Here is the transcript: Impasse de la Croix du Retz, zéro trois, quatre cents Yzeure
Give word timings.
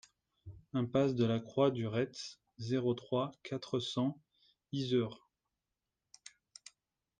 Impasse 0.73 1.13
de 1.13 1.25
la 1.25 1.39
Croix 1.39 1.69
du 1.69 1.85
Retz, 1.85 2.39
zéro 2.57 2.95
trois, 2.95 3.33
quatre 3.43 3.79
cents 3.79 4.19
Yzeure 4.73 5.29